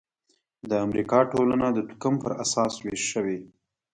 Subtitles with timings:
[0.69, 3.39] د امریکا ټولنه د توکم پر اساس وېش شوې.